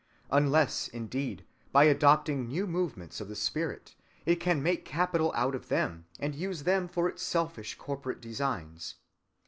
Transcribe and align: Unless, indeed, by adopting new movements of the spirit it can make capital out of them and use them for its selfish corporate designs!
Unless, 0.31 0.87
indeed, 0.87 1.45
by 1.71 1.83
adopting 1.83 2.47
new 2.47 2.65
movements 2.65 3.21
of 3.21 3.27
the 3.27 3.35
spirit 3.35 3.93
it 4.25 4.37
can 4.37 4.63
make 4.63 4.83
capital 4.83 5.31
out 5.35 5.53
of 5.53 5.67
them 5.67 6.05
and 6.19 6.33
use 6.33 6.63
them 6.63 6.87
for 6.87 7.07
its 7.07 7.21
selfish 7.21 7.75
corporate 7.75 8.19
designs! 8.19 8.95